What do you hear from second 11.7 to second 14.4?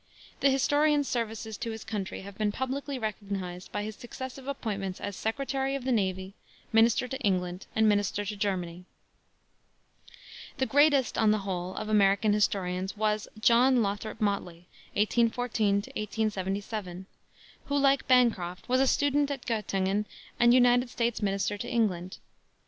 of American historians was John Lothrop